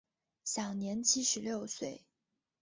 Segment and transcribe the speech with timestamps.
[0.43, 2.03] 享年七十六岁。